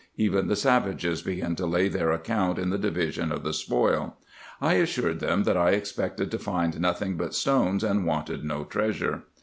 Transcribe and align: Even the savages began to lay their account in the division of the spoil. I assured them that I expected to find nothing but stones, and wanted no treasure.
Even 0.17 0.47
the 0.47 0.55
savages 0.55 1.21
began 1.21 1.55
to 1.55 1.67
lay 1.67 1.87
their 1.87 2.09
account 2.11 2.57
in 2.57 2.71
the 2.71 2.79
division 2.79 3.31
of 3.31 3.43
the 3.43 3.53
spoil. 3.53 4.17
I 4.59 4.73
assured 4.73 5.19
them 5.19 5.43
that 5.43 5.57
I 5.57 5.73
expected 5.73 6.31
to 6.31 6.39
find 6.39 6.79
nothing 6.79 7.17
but 7.17 7.35
stones, 7.35 7.83
and 7.83 8.03
wanted 8.03 8.43
no 8.43 8.63
treasure. 8.63 9.25